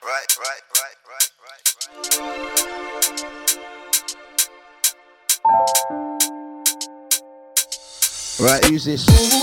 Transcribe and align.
right, 0.04 0.26
right, 0.38 0.60
right, 1.08 1.30
right, 1.48 1.64
right. 1.80 2.02
Right, 8.40 8.70
use 8.70 8.84
this. 8.84 9.41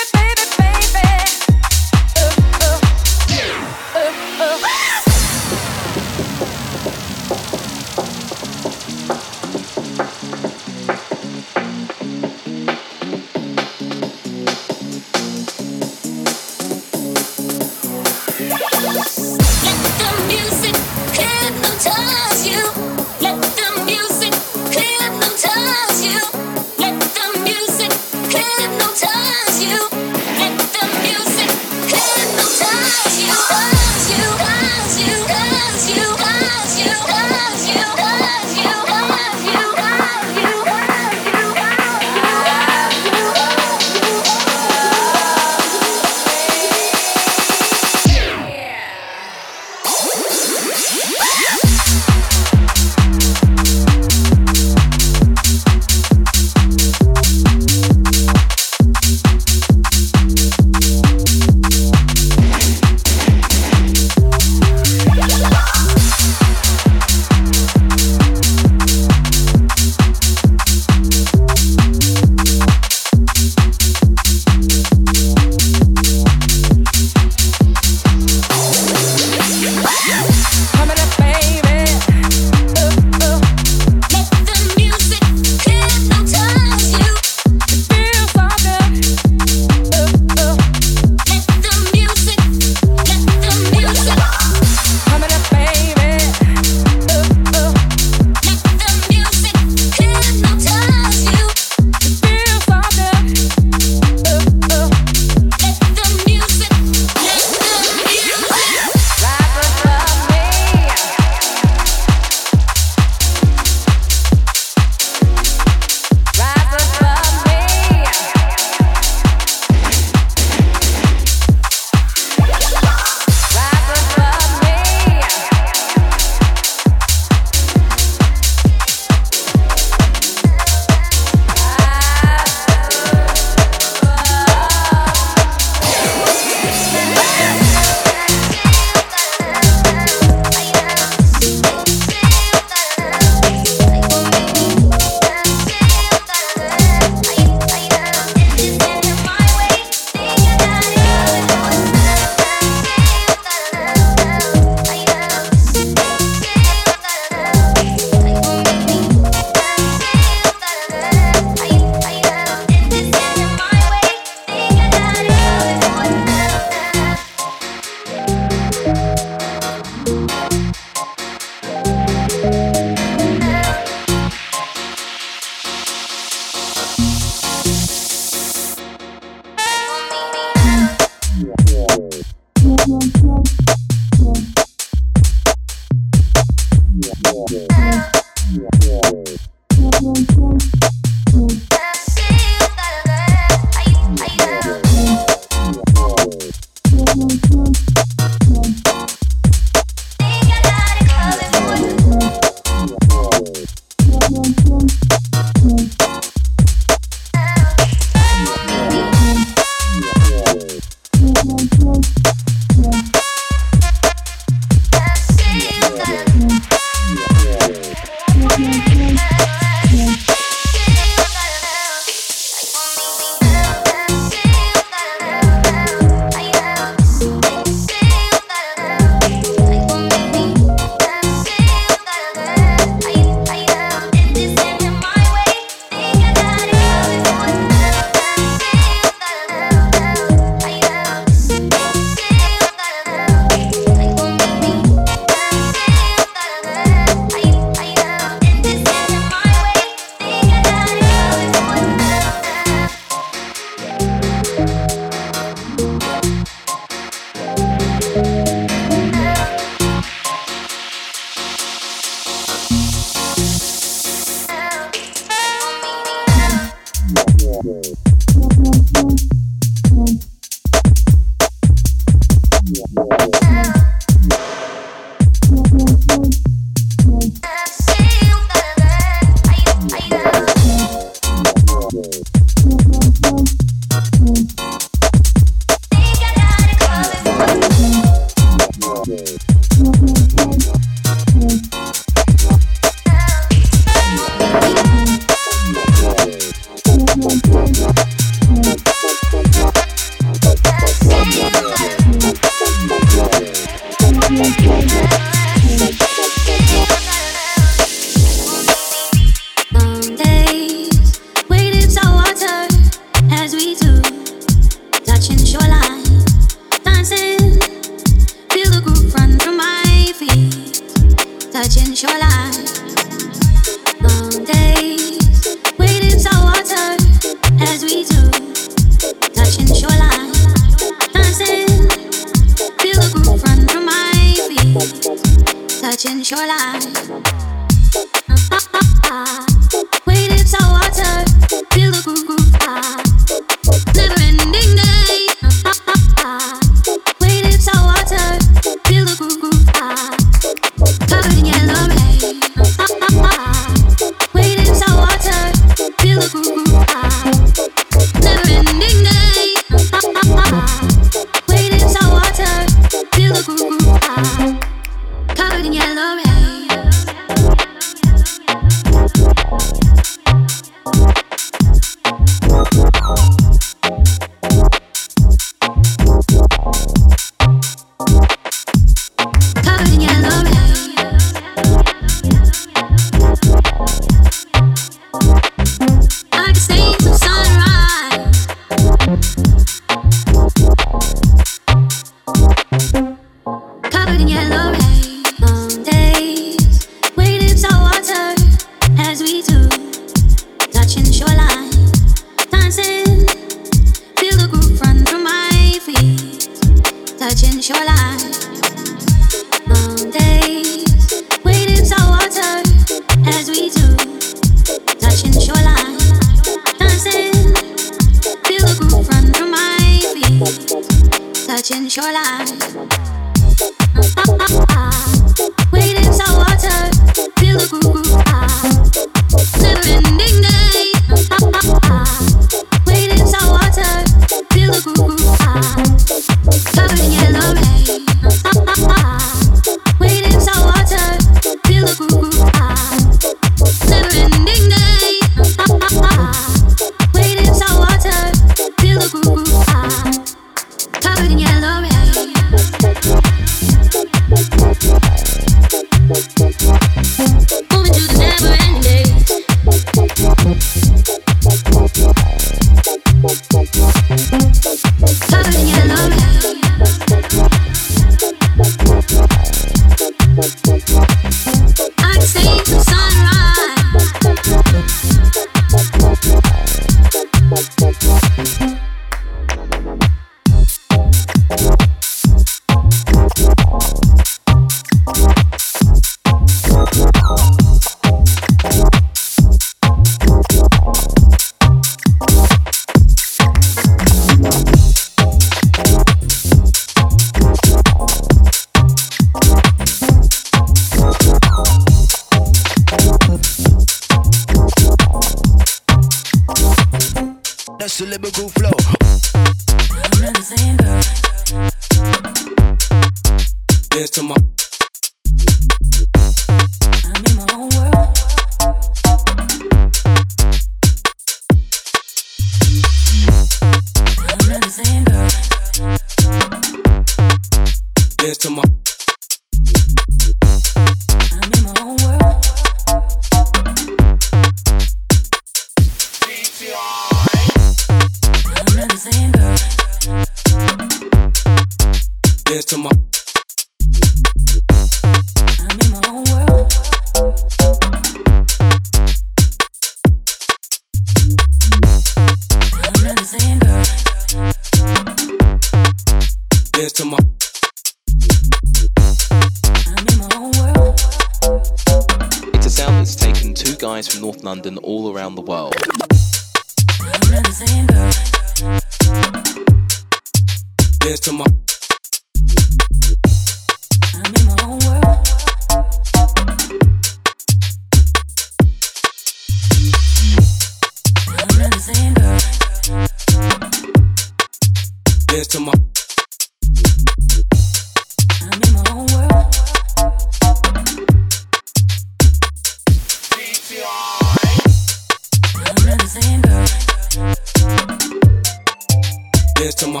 Here's 599.58 599.74
to 599.76 599.86
my 599.86 600.00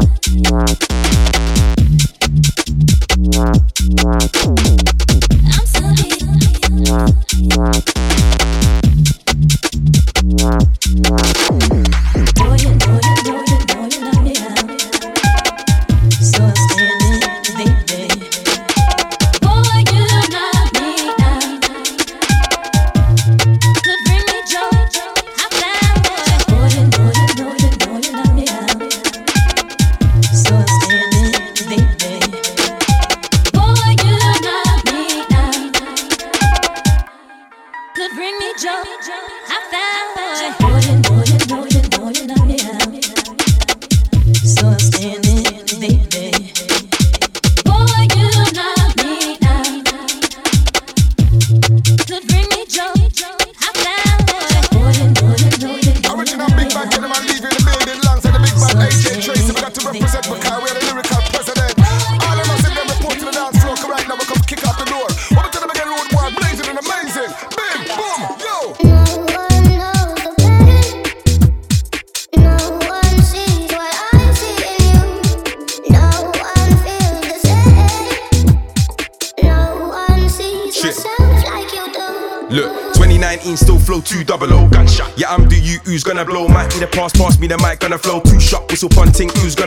Thank 0.00 0.28
you. 0.28 0.49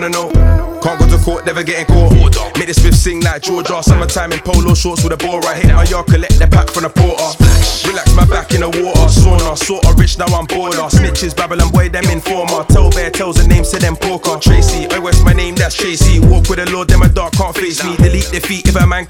Gonna 0.04 0.28
know? 0.28 0.80
Can't 0.84 1.00
go 1.00 1.08
to 1.08 1.24
court, 1.24 1.46
never 1.46 1.64
getting 1.64 1.86
caught. 1.86 2.12
Make 2.60 2.68
the 2.68 2.74
Smith 2.74 2.96
sing 2.96 3.22
like 3.22 3.42
Georgia. 3.42 3.82
Summertime 3.82 4.34
in 4.34 4.40
polo 4.40 4.74
shorts 4.76 5.02
with 5.02 5.14
a 5.14 5.18
ball 5.18 5.40
right. 5.40 5.56
Hit 5.56 5.72
my 5.72 5.86
yard, 5.88 6.08
collect 6.08 6.38
the 6.40 6.48
pack 6.48 6.68
from 6.68 6.84
the 6.84 6.92
porter. 6.92 7.24
Relax 7.88 8.12
my 8.12 8.28
back 8.28 8.52
in 8.52 8.60
the 8.60 8.68
water. 8.68 9.08
Sauna, 9.08 9.56
sorta 9.56 9.96
rich, 9.96 10.20
now 10.20 10.28
I'm 10.36 10.44
border. 10.46 10.92
Snitches, 10.92 11.32
Babylon 11.32 11.72
boy, 11.72 11.88
them 11.88 12.04
informer. 12.12 12.68
Tell 12.68 12.92
bear 12.92 13.12
tells 13.12 13.40
the 13.40 13.48
name, 13.48 13.64
say 13.64 13.80
them 13.80 13.96
poker. 13.96 14.36
Tracey, 14.44 14.92
I 14.92 15.00
what's 15.00 15.24
my 15.24 15.32
name, 15.32 15.56
that's 15.56 15.76
Tracey. 15.76 16.20
Walk 16.20 16.52
with 16.52 16.60
the 16.60 16.68
Lord, 16.68 16.90
them 16.90 17.02
a 17.02 17.08
dark 17.08 17.32
can't 17.40 17.56
face 17.56 17.80
me. 17.80 17.96
Delete 17.96 18.28
defeat 18.36 18.68
if 18.68 18.76
a 18.76 18.86
man 18.86 19.06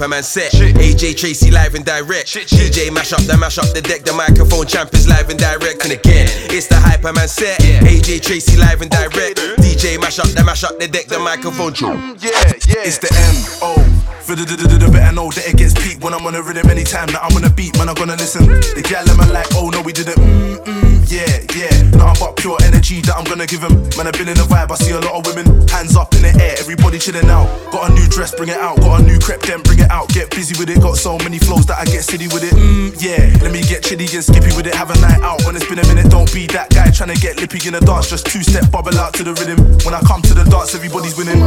the 0.00 0.06
Hyperman 0.06 0.24
set. 0.24 0.52
AJ 0.52 1.16
Tracey 1.16 1.50
live 1.50 1.74
and 1.74 1.84
direct. 1.84 2.28
DJ 2.28 2.92
mash 2.92 3.12
up, 3.12 3.20
the 3.22 3.36
mash 3.36 3.58
up 3.58 3.72
the 3.74 3.82
deck. 3.82 4.02
The 4.02 4.12
microphone 4.12 4.66
champ 4.66 4.92
is 4.94 5.06
live 5.08 5.28
and 5.28 5.38
direct. 5.38 5.84
And 5.84 5.92
again, 5.92 6.26
it's 6.50 6.66
the 6.68 6.76
Hyperman 6.76 7.28
set. 7.28 7.60
AJ 7.60 8.22
Tracey 8.22 8.56
live 8.56 8.80
and 8.80 8.90
direct. 8.90 9.38
DJ 9.60 10.00
mash 10.00 10.18
up, 10.18 10.28
the 10.28 10.44
mash 10.44 10.64
up 10.64 10.78
the 10.78 10.88
deck. 10.88 11.06
The 11.06 11.18
microphone 11.18 11.74
champ. 11.74 12.18
Yeah, 12.22 12.30
yeah. 12.66 12.88
It's 12.88 12.98
the 12.98 13.12
M 13.12 13.36
O. 13.62 14.00
For 14.20 14.36
the, 14.36 14.44
the, 14.44 14.56
the, 14.56 14.86
the 14.86 14.90
better 14.90 15.12
know 15.14 15.30
that 15.32 15.48
it 15.48 15.56
gets 15.56 15.74
peak 15.74 16.04
when 16.04 16.14
I'm 16.14 16.24
on 16.26 16.34
a 16.34 16.42
rhythm 16.42 16.70
anytime 16.70 17.08
that 17.08 17.20
I'm 17.24 17.34
on 17.36 17.44
a 17.44 17.50
beat, 17.50 17.76
man, 17.76 17.88
I'm 17.88 17.94
gonna 17.96 18.14
listen. 18.14 18.46
The 18.46 18.84
gal 18.86 19.02
are 19.08 19.32
like, 19.32 19.48
oh 19.54 19.70
no, 19.70 19.82
we 19.82 19.92
did 19.92 20.08
it. 20.08 20.16
Mm, 20.16 20.64
mm, 20.64 20.89
yeah, 21.10 21.42
yeah. 21.58 21.74
Nothing 21.98 22.18
but 22.22 22.36
pure 22.38 22.56
energy 22.62 23.02
that 23.02 23.18
I'm 23.18 23.24
gonna 23.24 23.46
give 23.46 23.60
them. 23.60 23.82
Man, 23.98 24.06
I've 24.06 24.14
been 24.14 24.30
in 24.30 24.38
the 24.38 24.46
vibe, 24.46 24.70
I 24.70 24.76
see 24.78 24.94
a 24.94 25.02
lot 25.02 25.18
of 25.18 25.26
women. 25.26 25.66
Hands 25.66 25.94
up 25.96 26.14
in 26.14 26.22
the 26.22 26.32
air, 26.38 26.54
everybody 26.58 26.98
chilling 26.98 27.28
out. 27.28 27.50
Got 27.74 27.90
a 27.90 27.92
new 27.92 28.06
dress, 28.08 28.34
bring 28.34 28.48
it 28.48 28.56
out. 28.56 28.78
Got 28.78 29.00
a 29.00 29.02
new 29.02 29.18
crepe, 29.18 29.42
then 29.42 29.60
bring 29.62 29.80
it 29.80 29.90
out. 29.90 30.08
Get 30.08 30.30
busy 30.30 30.54
with 30.58 30.70
it, 30.70 30.80
got 30.80 30.96
so 30.96 31.18
many 31.18 31.38
flows 31.38 31.66
that 31.66 31.78
I 31.78 31.84
get 31.84 32.06
silly 32.06 32.28
with 32.30 32.46
it. 32.46 32.54
Mm, 32.54 32.94
yeah, 33.02 33.26
let 33.42 33.52
me 33.52 33.60
get 33.62 33.82
chilly 33.82 34.06
and 34.14 34.24
skippy 34.24 34.54
with 34.54 34.66
it. 34.66 34.74
Have 34.74 34.90
a 34.90 34.98
night 35.02 35.20
out 35.20 35.42
when 35.44 35.56
it's 35.56 35.66
been 35.66 35.82
a 35.82 35.86
minute. 35.90 36.10
Don't 36.10 36.30
be 36.32 36.46
that 36.54 36.70
guy 36.70 36.90
trying 36.90 37.10
to 37.10 37.18
get 37.20 37.40
lippy 37.42 37.58
in 37.66 37.74
the 37.74 37.80
dance. 37.82 38.08
Just 38.08 38.26
two 38.26 38.42
step 38.42 38.70
bubble 38.70 38.96
out 38.98 39.12
to 39.14 39.24
the 39.24 39.34
rhythm. 39.34 39.58
When 39.82 39.94
I 39.94 40.00
come 40.06 40.22
to 40.22 40.34
the 40.34 40.44
dance, 40.44 40.74
everybody's 40.74 41.18
winning. 41.18 41.42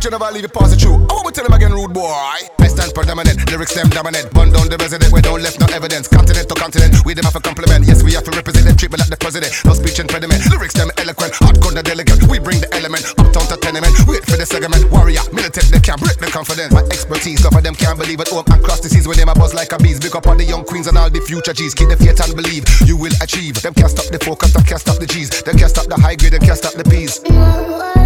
Never 0.00 0.32
leave 0.32 0.42
it 0.42 0.52
pass 0.52 0.72
it 0.74 0.82
through. 0.82 1.06
I 1.06 1.22
want 1.22 1.30
to 1.30 1.38
tell 1.38 1.46
him 1.46 1.54
again, 1.54 1.70
rude 1.70 1.94
boy. 1.94 2.10
I 2.10 2.66
stand 2.66 2.90
predominant, 2.98 3.46
lyrics 3.46 3.78
them 3.78 3.86
dominant. 3.94 4.26
Bun 4.34 4.50
down 4.50 4.66
the 4.66 4.74
resident, 4.74 5.12
we 5.14 5.22
don't 5.22 5.38
left 5.38 5.60
no 5.60 5.70
evidence. 5.70 6.08
Continent 6.10 6.50
to 6.50 6.56
continent, 6.58 6.98
we 7.06 7.14
them 7.14 7.30
have 7.30 7.38
a 7.38 7.40
compliment. 7.40 7.86
Yes, 7.86 8.02
we 8.02 8.18
have 8.18 8.26
to 8.26 8.34
represent 8.34 8.66
them, 8.66 8.74
treatment 8.74 9.06
like 9.06 9.14
the 9.14 9.20
president. 9.22 9.54
No 9.62 9.70
speech 9.70 10.02
impediment, 10.02 10.42
lyrics 10.50 10.74
them 10.74 10.90
eloquent. 10.98 11.38
Hardcore 11.38 11.70
the 11.78 11.86
delegate, 11.86 12.26
we 12.26 12.42
bring 12.42 12.58
the 12.58 12.66
element. 12.74 13.06
Uptown 13.22 13.46
to 13.54 13.56
tenement, 13.62 13.94
wait 14.10 14.26
for 14.26 14.34
the 14.34 14.42
segment. 14.42 14.82
Warrior, 14.90 15.22
militant, 15.30 15.70
they 15.70 15.78
can't 15.78 16.02
break 16.02 16.18
the 16.18 16.26
confidence. 16.26 16.74
My 16.74 16.82
expertise, 16.90 17.38
some 17.46 17.54
of 17.54 17.62
them 17.62 17.78
can't 17.78 17.94
believe 17.94 18.18
it. 18.18 18.34
Home 18.34 18.50
and 18.50 18.58
cross 18.66 18.82
the 18.82 18.90
seas 18.90 19.06
when 19.06 19.14
them 19.14 19.30
a 19.30 19.34
buzz 19.38 19.54
like 19.54 19.70
a 19.70 19.78
bees. 19.78 20.02
Big 20.02 20.16
up 20.18 20.26
on 20.26 20.42
the 20.42 20.44
young 20.44 20.66
queens 20.66 20.90
and 20.90 20.98
all 20.98 21.06
the 21.06 21.22
future 21.22 21.54
G's. 21.54 21.70
Keep 21.70 21.94
the 21.94 21.98
faith 22.00 22.18
and 22.18 22.34
believe 22.34 22.66
you 22.82 22.98
will 22.98 23.14
achieve. 23.22 23.62
Them 23.62 23.78
can't 23.78 23.94
stop 23.94 24.10
the 24.10 24.18
focus, 24.18 24.50
them 24.50 24.66
can't 24.66 24.82
stop 24.82 24.98
the 24.98 25.06
G's. 25.06 25.30
Them 25.46 25.54
can't 25.54 25.70
stop 25.70 25.86
the 25.86 25.94
high 25.94 26.18
grade, 26.18 26.34
them 26.34 26.42
can't 26.42 26.58
stop 26.58 26.74
the 26.74 26.82
P's. 26.82 27.22
Yo, 27.30 27.38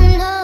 it's 0.05 0.43